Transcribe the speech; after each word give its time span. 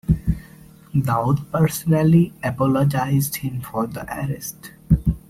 Daoud 0.95 1.51
personally 1.51 2.33
apologized 2.41 3.33
to 3.33 3.41
him 3.41 3.61
for 3.61 3.85
the 3.85 4.03
arrest. 4.11 4.71